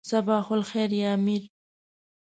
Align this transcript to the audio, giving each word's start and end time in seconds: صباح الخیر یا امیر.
صباح 0.09 0.45
الخیر 0.51 0.91
یا 0.99 1.09
امیر. 1.13 1.43